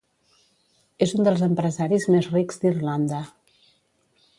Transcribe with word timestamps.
És 1.07 1.13
un 1.19 1.29
dels 1.29 1.45
empresaris 1.49 2.09
més 2.15 2.33
rics 2.37 2.61
d'Irlanda. 2.65 3.25